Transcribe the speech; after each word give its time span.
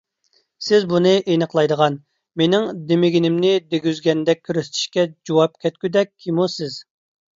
سىز 0.67 0.85
بۇنى 0.91 1.11
ئېنىقلايدىغان، 1.33 1.97
مېنىڭ 2.41 2.65
دېمىگىنىمنى 2.93 3.53
دېگۈزگەندەك 3.75 4.41
كۆرسىتىشكە 4.49 5.07
جۇۋاپ 5.29 5.65
كەتكۈدەك 5.67 6.15
كىمۇ 6.27 6.53
سىز؟ 6.55 6.81